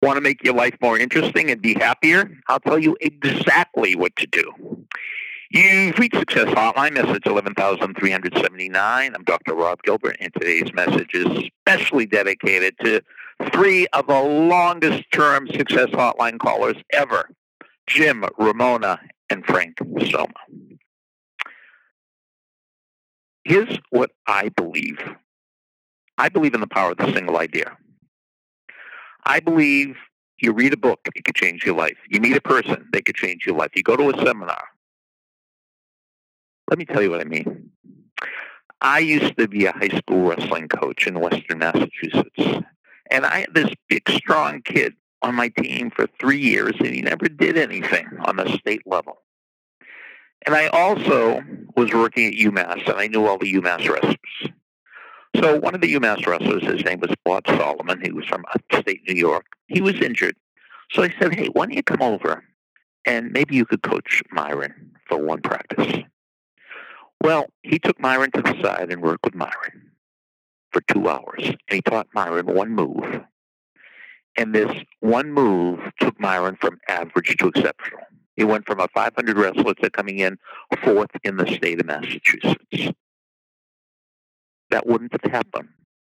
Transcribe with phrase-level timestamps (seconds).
[0.00, 2.30] Want to make your life more interesting and be happier?
[2.48, 4.52] I'll tell you exactly what to do.
[5.50, 9.14] You've reached Success Hotline, message 11,379.
[9.14, 9.54] I'm Dr.
[9.54, 11.26] Rob Gilbert, and today's message is
[11.66, 13.00] specially dedicated to
[13.52, 17.30] three of the longest term Success Hotline callers ever
[17.88, 19.78] Jim, Ramona, and Frank
[20.10, 20.28] Soma.
[23.42, 24.98] Here's what I believe
[26.18, 27.76] I believe in the power of the single idea.
[29.24, 29.96] I believe
[30.40, 31.96] you read a book, it could change your life.
[32.08, 33.70] You meet a person, they could change your life.
[33.74, 34.64] You go to a seminar.
[36.70, 37.70] Let me tell you what I mean.
[38.80, 42.64] I used to be a high school wrestling coach in Western Massachusetts.
[43.10, 47.02] And I had this big, strong kid on my team for three years, and he
[47.02, 49.18] never did anything on the state level.
[50.46, 51.42] And I also
[51.76, 54.52] was working at UMass, and I knew all the UMass wrestlers.
[55.40, 58.00] So one of the UMass wrestlers, his name was Bob Solomon.
[58.02, 59.46] He was from upstate New York.
[59.68, 60.36] He was injured.
[60.90, 62.42] So I said, hey, why don't you come over
[63.04, 66.02] and maybe you could coach Myron for one practice.
[67.22, 69.90] Well, he took Myron to the side and worked with Myron
[70.72, 71.42] for two hours.
[71.42, 73.22] And he taught Myron one move.
[74.36, 78.02] And this one move took Myron from average to exceptional.
[78.36, 80.38] He went from a 500 wrestler to coming in
[80.84, 82.92] fourth in the state of Massachusetts.
[84.70, 85.68] That wouldn't have happened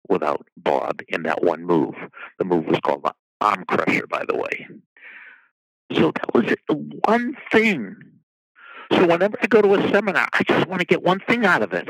[0.09, 1.95] without Bob in that one move.
[2.37, 4.67] The move was called the arm crusher, by the way.
[5.93, 7.95] So that was the one thing.
[8.91, 11.61] So whenever I go to a seminar, I just want to get one thing out
[11.61, 11.89] of it.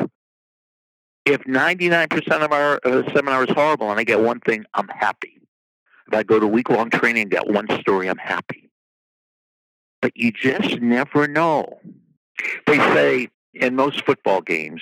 [1.25, 5.39] If 99% of our uh, seminar is horrible and I get one thing, I'm happy.
[6.07, 8.69] If I go to week-long training and get one story, I'm happy.
[10.01, 11.79] But you just never know.
[12.67, 14.81] They say in most football games,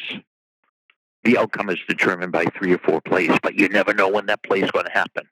[1.24, 4.44] the outcome is determined by three or four plays, but you never know when that
[4.44, 5.28] play is going to happen.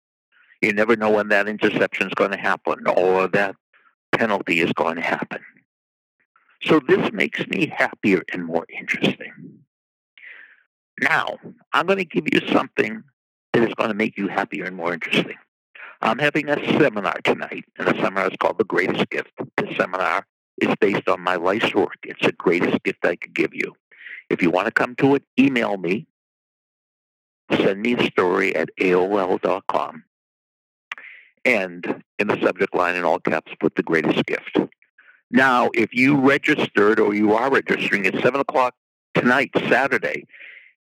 [0.61, 3.55] You never know when that interception is going to happen or that
[4.11, 5.39] penalty is going to happen.
[6.63, 9.31] So this makes me happier and more interesting.
[11.01, 11.37] Now,
[11.71, 13.03] I'm going to give you something
[13.53, 15.37] that is going to make you happier and more interesting.
[16.01, 19.31] I'm having a seminar tonight, and the seminar is called The Greatest Gift.
[19.57, 20.25] This seminar
[20.61, 21.97] is based on my life's work.
[22.03, 23.75] It's the greatest gift I could give you.
[24.29, 26.07] If you want to come to it, email me.
[27.51, 30.03] Send me a story at AOL.com.
[31.45, 34.57] And in the subject line, in all caps, put the greatest gift.
[35.31, 38.75] Now, if you registered or you are registering at 7 o'clock
[39.13, 40.25] tonight, Saturday,